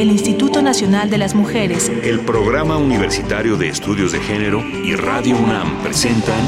[0.00, 5.36] el Instituto Nacional de las Mujeres, el Programa Universitario de Estudios de Género y Radio
[5.36, 6.38] UNAM presentan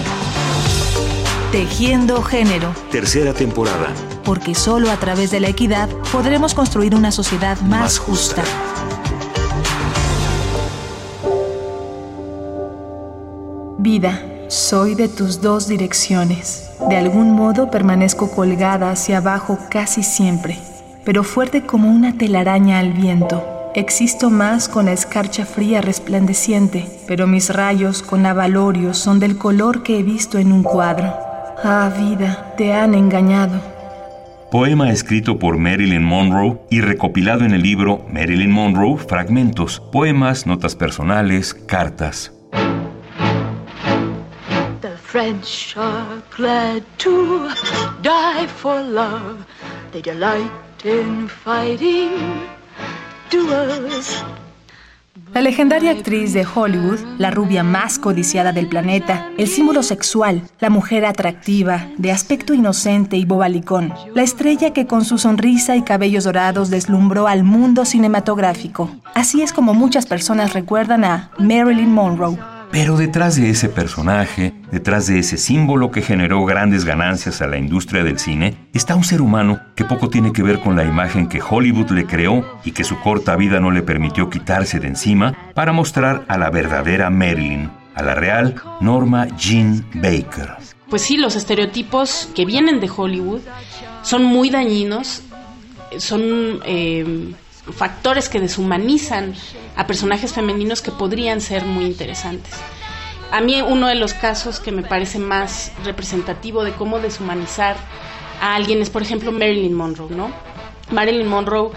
[1.50, 2.72] Tejiendo Género.
[2.92, 3.92] Tercera temporada.
[4.22, 8.44] Porque solo a través de la equidad podremos construir una sociedad más, justa.
[13.78, 16.70] Vida, soy de tus dos direcciones.
[16.88, 20.56] De algún modo permanezco colgada hacia abajo casi siempre,
[21.10, 23.44] pero fuerte como una telaraña al viento.
[23.74, 29.82] Existo más con la escarcha fría resplandeciente, pero mis rayos con avalorio son del color
[29.82, 31.12] que he visto en un cuadro.
[31.64, 33.60] Ah, vida, te han engañado.
[34.52, 40.76] Poema escrito por Marilyn Monroe y recopilado en el libro Marilyn Monroe Fragmentos, poemas, notas
[40.76, 42.32] personales, cartas.
[45.10, 47.50] French are glad to
[48.00, 49.44] die for love.
[49.90, 50.52] They delight
[55.34, 60.70] La legendaria actriz de Hollywood, la rubia más codiciada del planeta, el símbolo sexual, la
[60.70, 66.24] mujer atractiva, de aspecto inocente y bobalicón, la estrella que con su sonrisa y cabellos
[66.24, 68.90] dorados deslumbró al mundo cinematográfico.
[69.14, 72.59] Así es como muchas personas recuerdan a Marilyn Monroe.
[72.72, 77.58] Pero detrás de ese personaje, detrás de ese símbolo que generó grandes ganancias a la
[77.58, 81.28] industria del cine, está un ser humano que poco tiene que ver con la imagen
[81.28, 85.52] que Hollywood le creó y que su corta vida no le permitió quitarse de encima
[85.54, 90.54] para mostrar a la verdadera Marilyn, a la real Norma Jean Baker.
[90.88, 93.40] Pues sí, los estereotipos que vienen de Hollywood
[94.02, 95.22] son muy dañinos,
[95.98, 96.60] son...
[96.64, 97.34] Eh,
[97.72, 99.34] factores que deshumanizan
[99.76, 102.54] a personajes femeninos que podrían ser muy interesantes.
[103.30, 107.76] A mí uno de los casos que me parece más representativo de cómo deshumanizar
[108.40, 110.32] a alguien es, por ejemplo, Marilyn Monroe, ¿no?
[110.90, 111.70] Marilyn Monroe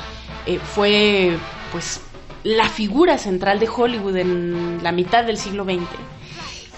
[0.45, 1.37] eh, fue,
[1.71, 2.01] pues,
[2.43, 5.81] la figura central de Hollywood en la mitad del siglo XX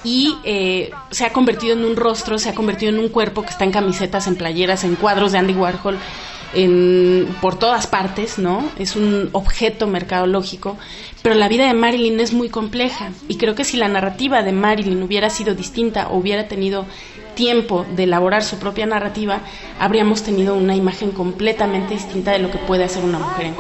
[0.06, 3.50] y eh, se ha convertido en un rostro, se ha convertido en un cuerpo que
[3.50, 5.98] está en camisetas, en playeras, en cuadros de Andy Warhol,
[7.42, 8.64] por todas partes, ¿no?
[8.80, 10.78] Es un objeto mercadológico,
[11.22, 13.12] pero la vida de Marilyn es muy compleja.
[13.28, 16.86] Y creo que si la narrativa de Marilyn hubiera sido distinta o hubiera tenido
[17.36, 19.42] tiempo de elaborar su propia narrativa,
[19.80, 23.56] habríamos tenido una imagen completamente distinta de lo que puede hacer una mujer en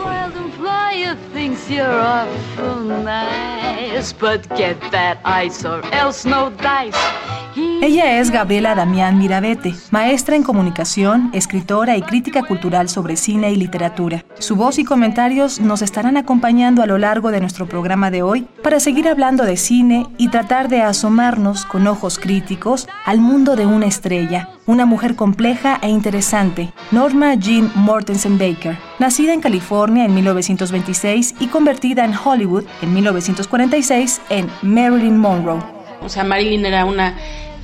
[7.82, 13.56] ella es Gabriela Damián Mirabete, maestra en comunicación, escritora y crítica cultural sobre cine y
[13.56, 14.24] literatura.
[14.40, 18.48] Su voz y comentarios nos estarán acompañando a lo largo de nuestro programa de hoy
[18.64, 23.66] para seguir hablando de cine y tratar de asomarnos con ojos críticos al mundo de
[23.66, 30.14] una estrella, una mujer compleja e interesante, Norma Jean Mortensen Baker, nacida en California en
[30.16, 35.60] 1926 y convertida en Hollywood en 1946 en Marilyn Monroe.
[36.02, 37.16] O sea, Marilyn era una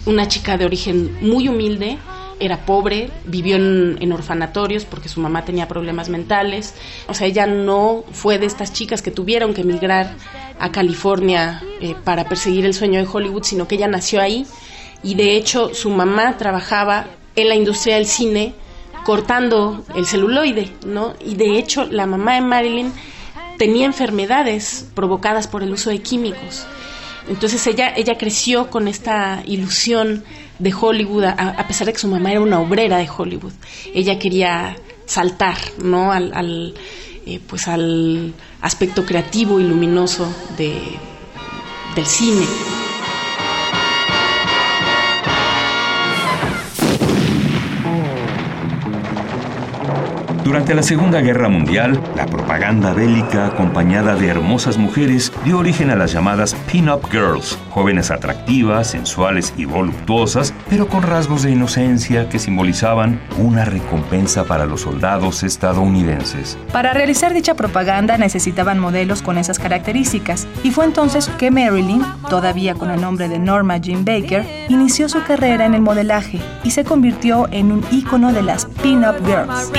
[0.05, 1.97] una chica de origen muy humilde,
[2.39, 6.73] era pobre, vivió en, orfanatorios porque su mamá tenía problemas mentales.
[7.07, 10.15] O sea, ella no fue de estas chicas que tuvieron que emigrar
[10.59, 14.47] a California eh, para perseguir el sueño de Hollywood, sino que ella nació ahí
[15.03, 18.53] y de hecho su mamá trabajaba en la industria del cine
[19.03, 21.15] cortando el celuloide, ¿no?
[21.23, 22.93] Y de hecho la mamá de Marilyn
[23.57, 26.65] tenía enfermedades provocadas por el uso de químicos.
[27.27, 30.23] Entonces ella, ella creció con esta ilusión
[30.59, 33.53] de Hollywood, a, pesar de que su mamá era una obrera de Hollywood.
[33.93, 36.11] Ella quería saltar, ¿no?
[36.11, 36.73] Al,
[37.25, 40.79] eh, pues al aspecto creativo y luminoso de,
[41.95, 42.45] del cine.
[50.51, 55.95] Durante la Segunda Guerra Mundial, la propaganda bélica acompañada de hermosas mujeres dio origen a
[55.95, 62.37] las llamadas pin-up girls, jóvenes atractivas, sensuales y voluptuosas, pero con rasgos de inocencia que
[62.37, 66.57] simbolizaban una recompensa para los soldados estadounidenses.
[66.71, 72.75] Para realizar dicha propaganda necesitaban modelos con esas características, y fue entonces que Marilyn, todavía
[72.75, 76.83] con el nombre de Norma Jean Baker, inició su carrera en el modelaje y se
[76.83, 79.71] convirtió en un ícono de las pin-up girls.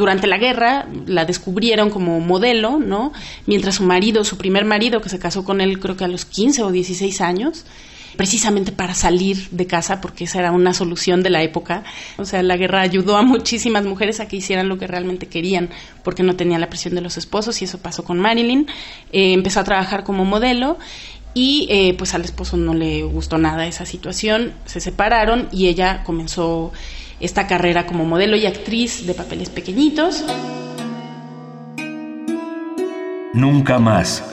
[0.00, 3.12] Durante la guerra la descubrieron como modelo, ¿no?
[3.44, 6.24] Mientras su marido, su primer marido, que se casó con él creo que a los
[6.24, 7.66] 15 o 16 años,
[8.16, 11.84] precisamente para salir de casa, porque esa era una solución de la época.
[12.16, 15.68] O sea, la guerra ayudó a muchísimas mujeres a que hicieran lo que realmente querían,
[16.02, 18.68] porque no tenían la presión de los esposos, y eso pasó con Marilyn.
[19.12, 20.78] Eh, empezó a trabajar como modelo
[21.34, 26.02] y eh, pues al esposo no le gustó nada esa situación, se separaron y ella
[26.04, 26.72] comenzó
[27.20, 30.24] esta carrera como modelo y actriz de papeles pequeñitos.
[33.34, 34.24] Nunca más.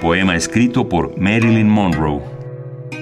[0.00, 2.20] Poema escrito por Marilyn Monroe.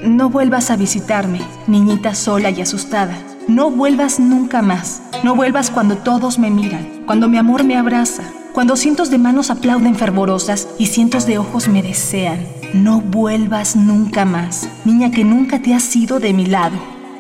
[0.05, 3.17] No vuelvas a visitarme, niñita sola y asustada.
[3.49, 5.03] No vuelvas nunca más.
[5.25, 9.51] No vuelvas cuando todos me miran, cuando mi amor me abraza, cuando cientos de manos
[9.51, 12.47] aplauden fervorosas y cientos de ojos me desean.
[12.75, 16.77] No vuelvas nunca más, niña que nunca te has ido de mi lado.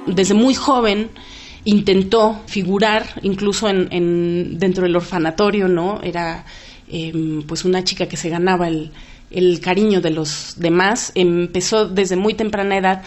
[0.07, 1.11] Desde muy joven
[1.65, 6.01] intentó figurar incluso en, dentro del orfanatorio, ¿no?
[6.03, 6.45] Era
[6.89, 8.91] em, pues una chica que se ganaba el,
[9.31, 11.13] el cariño de los demás.
[11.15, 13.03] Empezó desde muy temprana edad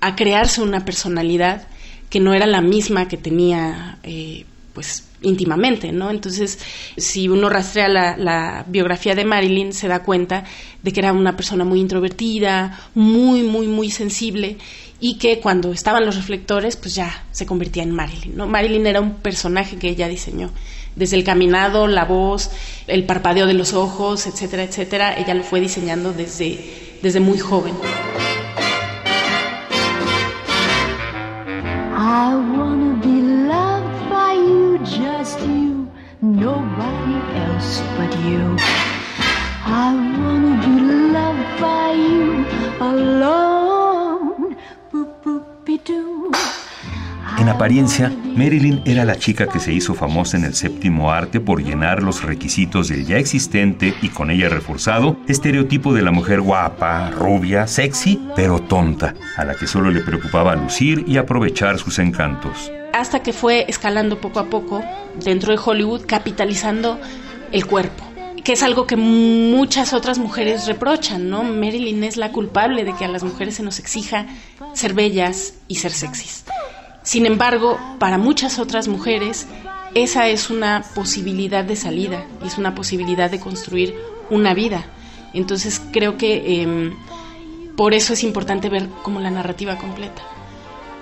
[0.00, 1.66] a crearse una personalidad
[2.10, 6.10] que no era la misma que tenía eh, pues íntimamente, ¿no?
[6.10, 6.58] Entonces,
[6.96, 10.44] si uno rastrea la, biografía de Marilyn, se da cuenta
[10.82, 14.58] de que era una persona muy introvertida, muy, muy, muy sensible,
[15.00, 18.46] y que cuando estaban los reflectores, pues ya se convertía en Marilyn, ¿no?
[18.46, 20.50] Marilyn era un personaje que ella diseñó.
[20.96, 22.50] Desde el caminado, la voz,
[22.88, 27.74] el parpadeo de los ojos, etcétera, etcétera, ella lo fue diseñando desde, desde muy joven.
[32.50, 32.67] En
[47.68, 52.02] apariencia, Marilyn era la chica que se hizo famosa en el séptimo arte por llenar
[52.02, 57.66] los requisitos del ya existente y con ella reforzado estereotipo de la mujer guapa, rubia,
[57.66, 62.72] sexy, pero tonta, a la que solo le preocupaba lucir y aprovechar sus encantos.
[62.94, 64.82] Hasta que fue escalando poco a poco
[65.22, 66.98] dentro de Hollywood, capitalizando
[67.52, 68.02] el cuerpo
[68.44, 71.42] que es algo que muchas otras mujeres reprochan, ¿no?
[71.42, 74.24] Marilyn es la culpable de que a las mujeres se nos exija
[74.72, 76.44] ser bellas y ser sexys.
[77.08, 79.46] Sin embargo, para muchas otras mujeres,
[79.94, 83.94] esa es una posibilidad de salida, es una posibilidad de construir
[84.28, 84.84] una vida.
[85.32, 86.94] Entonces creo que em,
[87.78, 90.20] por eso es importante ver como la narrativa completa.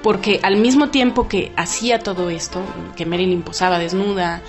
[0.04, 2.60] Porque al mismo tiempo que hacía todo esto,
[2.94, 4.42] que Marilyn posaba desnuda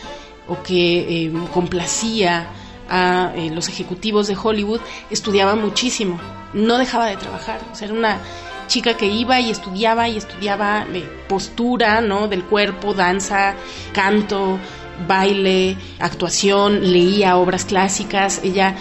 [0.48, 2.50] o que em, complacía
[2.88, 6.20] a eh, los ejecutivos de Hollywood, estudiaba muchísimo,
[6.54, 7.62] no dejaba de trabajar.
[7.72, 8.20] O sea, era una
[8.68, 10.86] chica que iba y estudiaba y estudiaba
[11.28, 12.28] postura, ¿no?
[12.28, 13.56] Del cuerpo, danza,
[13.94, 14.60] canto,
[15.08, 18.42] baile, actuación, leía obras clásicas.
[18.44, 18.76] Ella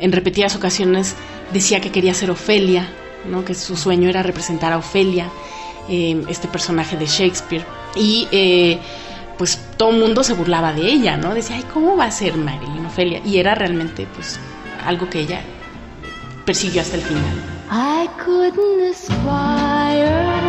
[0.00, 1.14] en repetidas ocasiones
[1.52, 2.88] decía que quería ser Ofelia,
[3.30, 3.44] ¿no?
[3.44, 5.28] Que su sueño era representar a Ofelia,
[5.88, 7.64] eh, este personaje de Shakespeare.
[7.94, 8.78] Y eh,
[9.38, 11.34] pues todo el mundo se burlaba de ella, ¿no?
[11.34, 13.20] Decía, ay, ¿cómo va a ser Marilyn Ofelia?
[13.24, 14.38] Y era realmente pues
[14.84, 15.40] algo que ella
[16.44, 17.55] persiguió hasta el final.
[17.68, 20.45] I couldn't aspire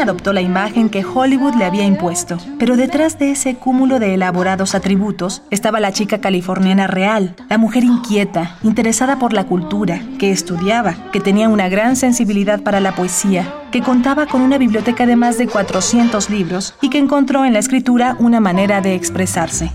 [0.00, 4.74] Adoptó la imagen que Hollywood le había impuesto, pero detrás de ese cúmulo de elaborados
[4.74, 10.96] atributos estaba la chica californiana real, la mujer inquieta, interesada por la cultura, que estudiaba,
[11.12, 15.38] que tenía una gran sensibilidad para la poesía, que contaba con una biblioteca de más
[15.38, 19.70] de 400 libros y que encontró en la escritura una manera de expresarse.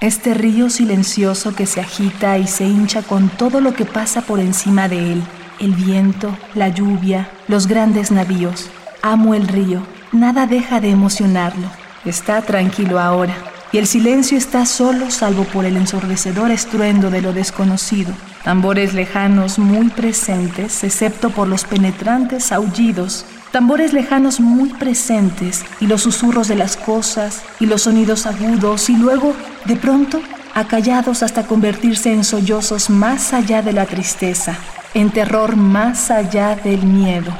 [0.00, 4.40] Este río silencioso que se agita y se hincha con todo lo que pasa por
[4.40, 5.22] encima de él,
[5.58, 8.68] el viento, la lluvia, los grandes navíos.
[9.00, 9.80] Amo el río,
[10.12, 11.70] nada deja de emocionarlo.
[12.04, 13.34] Está tranquilo ahora,
[13.72, 18.12] y el silencio está solo salvo por el ensordecedor estruendo de lo desconocido.
[18.44, 26.02] Tambores lejanos muy presentes, excepto por los penetrantes aullidos tambores lejanos muy presentes y los
[26.02, 29.34] susurros de las cosas y los sonidos agudos y luego,
[29.64, 30.20] de pronto,
[30.54, 34.56] acallados hasta convertirse en sollozos más allá de la tristeza,
[34.94, 37.32] en terror más allá del miedo.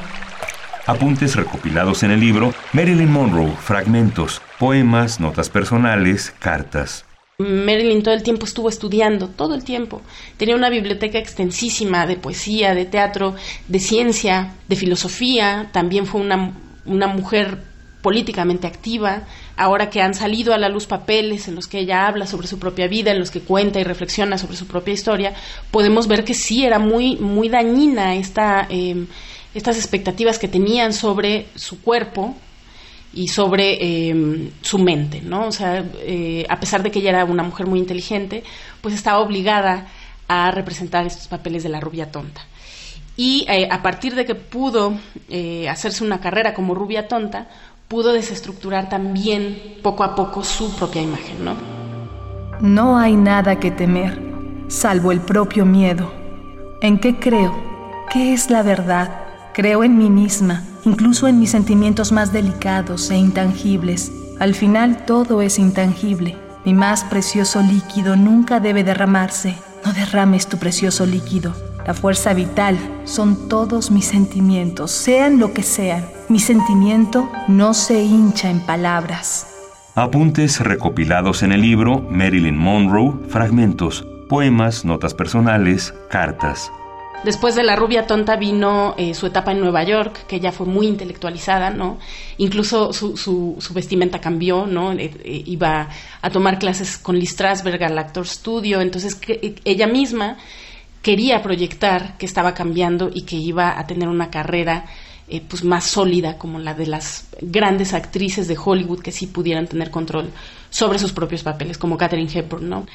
[0.85, 7.06] Apuntes recopilados en el libro Marilyn Monroe, fragmentos, poemas, notas personales, cartas.
[7.39, 10.01] Marilyn todo el tiempo estuvo estudiando, todo el tiempo.
[10.37, 13.35] Tenía una biblioteca extensísima de poesía, de teatro,
[13.67, 15.69] de ciencia, de filosofía.
[15.71, 16.53] También fue una,
[16.85, 17.59] una mujer
[18.01, 19.27] políticamente activa.
[19.55, 22.57] Ahora que han salido a la luz papeles en los que ella habla sobre su
[22.57, 25.35] propia vida, en los que cuenta y reflexiona sobre su propia historia,
[25.69, 29.05] podemos ver que sí era muy, muy dañina esta, eh,
[29.53, 32.35] estas expectativas que tenían sobre su cuerpo,
[33.17, 35.47] y sobre em, su mente, ¿no?
[35.47, 38.43] O sea, eh, a pesar de que ella era una mujer muy inteligente,
[38.79, 39.87] pues estaba obligada
[40.27, 42.41] a representar estos papeles de la rubia tonta.
[43.15, 44.93] Y eh, a partir de que pudo
[45.29, 47.47] eh, hacerse una carrera como rubia tonta,
[47.87, 51.55] pudo desestructurar también poco a poco su propia imagen, ¿no?
[52.61, 54.21] No hay nada que temer.
[54.67, 56.11] salvo el propio miedo.
[56.81, 57.55] ¿En qué creo?
[58.11, 59.09] ¿Qué es la verdad?
[59.53, 64.11] Creo en mí misma, incluso en mis sentimientos más delicados e intangibles.
[64.39, 66.37] Al final todo es intangible.
[66.65, 69.55] Mi más precioso líquido nunca debe derramarse.
[69.85, 71.53] No derrames tu precioso líquido.
[71.85, 76.05] La fuerza vital son todos mis sentimientos, sean lo que sean.
[76.27, 79.47] Mi sentimiento no se hincha en palabras.
[79.95, 86.71] Apuntes recopilados en el libro Marilyn Monroe, fragmentos, poemas, notas personales, cartas.
[87.23, 90.67] Después de La rubia tonta vino eh, su etapa en Nueva York, que ya fue
[90.67, 91.97] muy intelectualizada, ¿no?
[92.37, 94.93] Incluso su, su, vestimenta cambió, ¿no?
[94.93, 95.89] Eh, eh, iba
[96.21, 99.19] a tomar clases con Lee Strasberg al Actor Studio, entonces
[99.65, 100.37] ella misma
[101.01, 104.85] quería proyectar que estaba cambiando y que iba a tener una carrera
[105.49, 109.91] pues más sólida como la de las grandes actrices de Hollywood que sí pudieran tener
[109.91, 110.29] control
[110.69, 112.85] sobre sus propios papeles, como Katherine Hepburn, ¿no?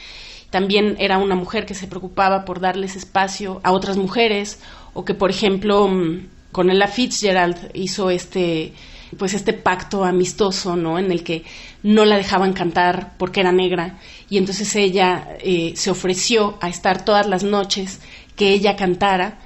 [0.53, 4.61] También era una mujer que se preocupaba por darles espacio a otras mujeres
[4.93, 8.75] o que por ejemplo mm, con Ella Fitzgerald hizo este
[9.19, 11.45] pues este pacto amistoso no en el que
[11.83, 17.03] no la dejaban cantar porque era negra y entonces ella eh, se ofreció a estar
[17.03, 18.01] todas las noches
[18.37, 19.39] que ella cantara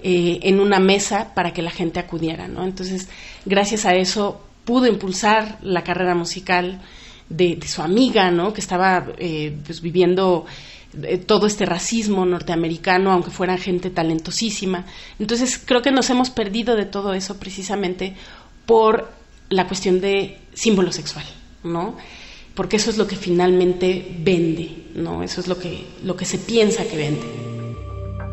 [0.00, 3.08] eh, en una mesa para que la gente acudiera no entonces
[3.44, 6.80] gracias a eso pudo impulsar la carrera musical
[7.32, 8.52] de, su amiga, ¿no?
[8.52, 10.46] Que estaba eh, pues, viviendo
[11.02, 14.84] eh, todo este racismo norteamericano, aunque fuera gente talentosísima.
[15.18, 18.14] Entonces creo que nos hemos perdido de todo eso precisamente
[18.66, 19.10] por
[19.48, 21.24] la cuestión de símbolo sexual,
[21.64, 21.96] ¿no?
[22.54, 25.22] Porque eso es lo que finalmente vende, ¿no?
[25.22, 27.22] Eso es lo que, lo que se piensa que vende.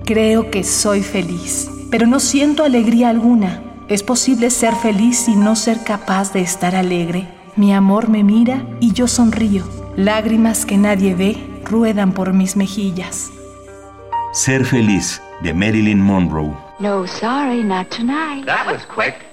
[0.05, 3.63] Creo que soy feliz, pero no siento alegría alguna.
[3.87, 7.38] ¿Es posible ser feliz y no ser capaz de estar alegre?
[7.59, 9.65] Mi amor me mira y yo sonrío.
[9.97, 11.35] Lágrimas que nadie ve
[11.65, 13.31] ruedan por mis mejillas.
[14.31, 16.55] Ser feliz de Marilyn Monroe.
[16.79, 18.45] No, sorry, not tonight.
[18.45, 19.28] That was quick.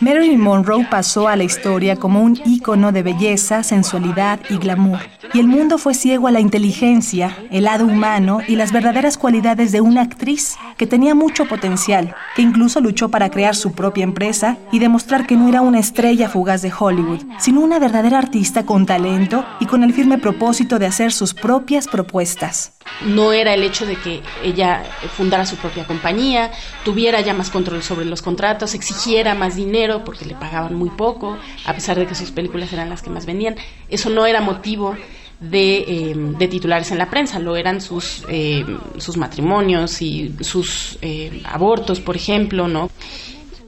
[0.00, 5.00] Marilyn Monroe pasó a la historia como un ícono de belleza, sensualidad y glamour.
[5.34, 9.72] Y el mundo fue ciego a la inteligencia, el lado humano y las verdaderas cualidades
[9.72, 14.56] de una actriz que tenía mucho potencial, que incluso luchó para crear su propia empresa
[14.72, 18.86] y demostrar que no era una estrella fugaz de Hollywood, sino una verdadera artista con
[18.86, 22.72] talento y con el firme propósito de hacer sus propias propuestas
[23.04, 24.82] no era el hecho de que ella
[25.16, 26.50] fundara su propia compañía,
[26.84, 31.36] tuviera ya más control sobre los contratos, exigiera más dinero porque le pagaban muy poco,
[31.64, 33.56] a pesar de que sus películas eran las que más vendían.
[33.88, 34.96] Eso no era motivo
[35.40, 38.64] de, eh, titulares en la prensa, lo eran sus, eh,
[38.98, 42.90] sus matrimonios y sus eh, abortos, por ejemplo, ¿no?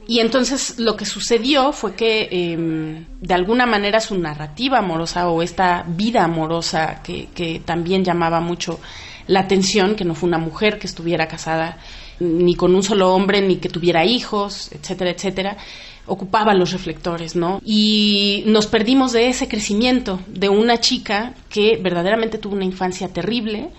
[0.05, 5.41] Y entonces lo que sucedió fue que em, de alguna manera su narrativa amorosa o
[5.41, 8.81] esta vida amorosa que también llamaba mucho
[9.27, 11.77] la atención, que no fue una mujer que estuviera casada
[12.19, 15.57] ni con un solo hombre, ni que tuviera hijos, etcétera, etcétera,
[16.05, 17.61] ocupaba los reflectores, ¿no?
[17.63, 23.69] Y nos perdimos de ese crecimiento de una chica que verdaderamente tuvo una infancia terrible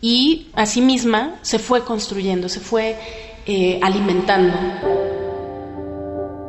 [0.00, 2.96] y asimisma se fue construyendo, se fue
[3.46, 4.56] eh, alimentando.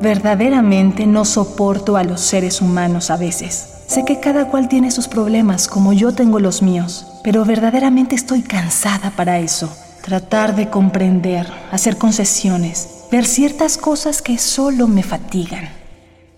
[0.01, 3.83] Verdaderamente no soporto a los seres humanos a veces.
[3.87, 8.43] Sé que cada cual tiene sus problemas como yo tengo los míos, pero verdaderamente estoy
[8.43, 9.75] cansada para eso.
[10.03, 15.69] Tratar de comprender, hacer concesiones, ver ciertas cosas que solo me fatigan.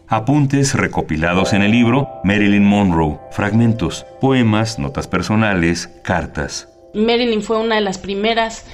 [0.08, 6.68] Apuntes recopilados en el libro Marilyn Monroe, fragmentos, poemas, notas personales, cartas.
[6.94, 8.66] Marilyn fue una de las primeras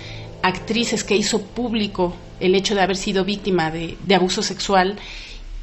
[0.42, 4.98] actrices que hizo público el hecho de haber sido víctima de, abuso sexual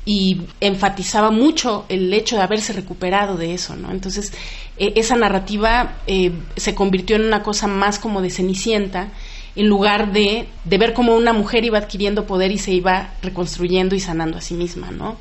[0.05, 3.91] y enfatizaba mucho el hecho de haberse recuperado de eso, ¿no?
[3.91, 4.33] Entonces,
[4.77, 9.09] eh, esa narrativa eh, se convirtió en una cosa más como de cenicienta,
[9.57, 13.95] en lugar de, de, ver cómo una mujer iba adquiriendo poder y se iba reconstruyendo
[13.95, 15.17] y sanando a sí misma, ¿no?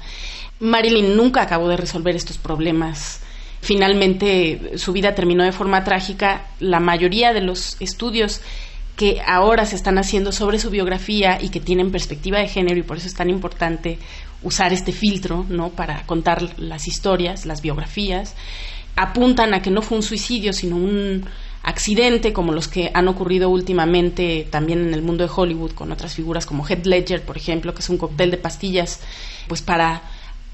[0.60, 3.22] Marilyn nunca acabó de resolver estos problemas.
[3.62, 6.48] Finalmente, su vida terminó de forma trágica.
[6.60, 8.42] La mayoría de los estudios
[8.96, 12.84] que ahora se están haciendo sobre su biografía y que tienen perspectiva de género y
[12.84, 14.00] por eso es tan importante
[14.44, 15.70] usar este filtro, ¿no?
[15.70, 18.36] Para contar las historias, las biografías,
[18.96, 21.26] apuntan a que no fue un suicidio, sino un
[21.64, 26.14] accidente como los que han ocurrido últimamente también en el mundo de Hollywood con otras
[26.14, 29.00] figuras como Heath Ledger, por ejemplo, que es un cóctel de pastillas,
[29.48, 30.02] pues para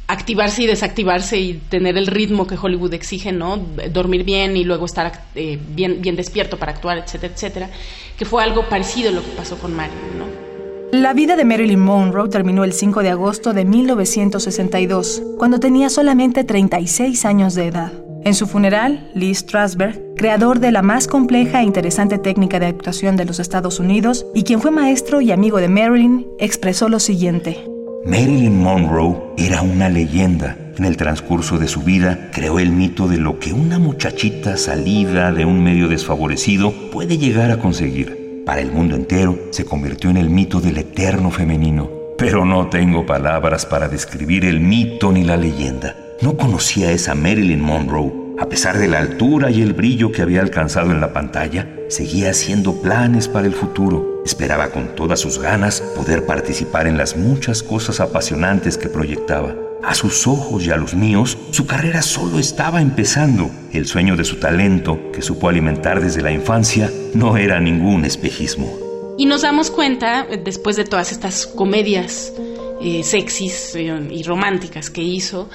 [0.07, 3.57] activarse y desactivarse y tener el ritmo que Hollywood exige, ¿no?
[3.91, 7.69] Dormir bien y luego estar eh, bien, bien despierto para actuar, etcétera, etcétera,
[8.17, 10.49] que fue algo parecido a lo que pasó con Marilyn, ¿no?
[10.91, 16.43] La vida de Marilyn Monroe terminó el 5 de agosto de 1962, cuando tenía solamente
[16.43, 18.08] 36 años de edad.
[18.25, 23.15] En su funeral, Lee Strasberg, creador de la más compleja e interesante técnica de actuación
[23.15, 27.65] de los Estados Unidos y quien fue maestro y amigo de Marilyn, expresó lo siguiente.
[28.05, 30.57] Marilyn Monroe era una leyenda.
[30.77, 35.31] En el transcurso de su vida creó el mito de lo que una muchachita salida
[35.31, 38.43] de un medio desfavorecido puede llegar a conseguir.
[38.45, 41.89] Para el mundo entero se convirtió en el mito del eterno femenino.
[42.17, 45.95] Pero no tengo palabras para describir el mito ni la leyenda.
[46.21, 48.11] No conocía a esa Marilyn Monroe.
[48.39, 52.31] A pesar de la altura y el brillo que había alcanzado en la pantalla, seguía
[52.31, 54.21] haciendo planes para el futuro.
[54.25, 59.55] Esperaba con todas sus ganas poder participar en las muchas cosas apasionantes que proyectaba.
[59.81, 63.49] A sus ojos y a los míos, su carrera solo estaba empezando.
[63.71, 68.77] El sueño de su talento, que supo alimentar desde la infancia, no era ningún espejismo.
[69.17, 72.33] Y nos damos cuenta, después de todas estas comedias
[72.81, 75.49] eh, sexys eh, y románticas que hizo,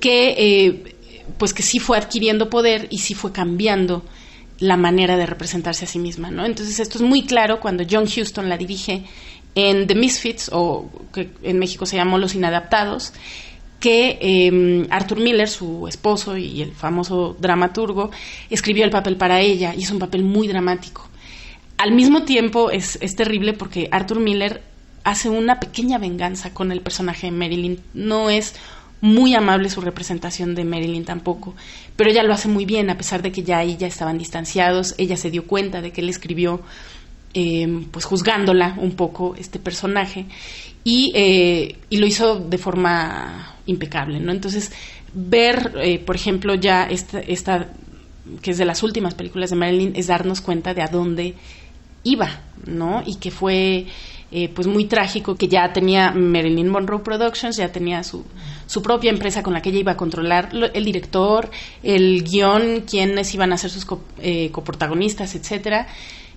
[0.00, 0.94] que eh,
[1.38, 4.02] pues que sí fue adquiriendo poder y sí fue cambiando
[4.58, 6.44] la manera de representarse a sí misma, ¿no?
[6.44, 9.04] Entonces esto es muy claro cuando John Huston la dirige
[9.54, 13.12] en The Misfits, o que en México se llamó Los Inadaptados,
[13.80, 18.10] que em, Arthur Miller, su esposo y el famoso dramaturgo,
[18.50, 21.08] escribió el papel para ella y es un papel muy dramático.
[21.78, 24.62] Al mismo tiempo es, es terrible porque Arthur Miller
[25.02, 27.80] hace una pequeña venganza con el personaje de Marilyn.
[27.94, 28.54] No es
[29.00, 31.54] muy amable su representación de Marilyn tampoco,
[31.96, 34.94] pero ella lo hace muy bien, a pesar de que ya ahí ya estaban distanciados,
[34.98, 36.60] ella se dio cuenta de que él escribió,
[37.32, 40.26] eh, pues juzgándola un poco este personaje,
[40.84, 44.32] y, eh, y, lo hizo de forma impecable, ¿no?
[44.32, 44.72] Entonces,
[45.12, 47.68] ver, eh, por ejemplo, ya esta, esta,
[48.40, 51.34] que es de las últimas películas de Marilyn, es darnos cuenta de a dónde
[52.02, 53.02] iba, ¿no?
[53.04, 53.86] Y que fue
[54.32, 58.24] eh, pues muy trágico que ya tenía Marilyn Monroe Productions, ya tenía su,
[58.66, 61.50] su propia empresa con la que ella iba a controlar el director,
[61.82, 63.86] el guion, quiénes iban a ser sus
[64.18, 65.88] eh, coprotagonistas, etcétera,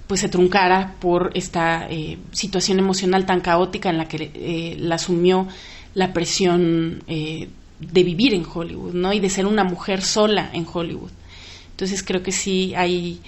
[0.07, 5.47] pues se truncara por esta eh, situación emocional tan caótica en la que la asumió
[5.93, 9.13] la presión de vivir en Hollywood, ¿no?
[9.13, 11.11] Y de ser una mujer sola en Hollywood.
[11.71, 13.19] Entonces creo que sí hay,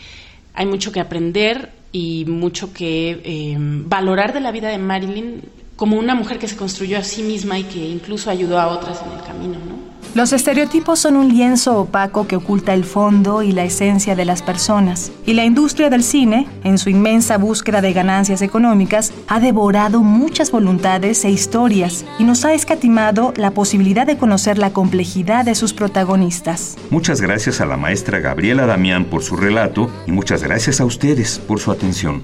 [0.53, 5.41] hay mucho que aprender y mucho que eh, valorar de la vida de Marilyn
[5.77, 9.01] como una mujer que se construyó a sí misma y que incluso ayudó a otras
[9.01, 9.94] en el camino, ¿no?
[10.15, 14.41] Los estereotipos son un lienzo opaco que oculta el fondo y la esencia de las
[14.41, 15.11] personas.
[15.25, 20.51] Y la industria del cine, en su inmensa búsqueda de ganancias económicas, ha devorado muchas
[20.51, 25.73] voluntades e historias y nos ha escatimado la posibilidad de conocer la complejidad de sus
[25.73, 26.77] protagonistas.
[26.91, 31.39] Muchas gracias a la maestra Gabriela Damián por su relato y muchas gracias a ustedes
[31.39, 32.23] por su atención.